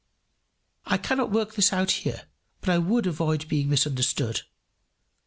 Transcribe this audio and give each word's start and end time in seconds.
I 0.87 0.97
cannot 0.97 1.29
work 1.29 1.53
this 1.53 1.71
out 1.71 1.91
here, 1.91 2.23
but 2.59 2.69
I 2.69 2.79
would 2.79 3.05
avoid 3.05 3.47
being 3.47 3.69
misunderstood. 3.69 4.41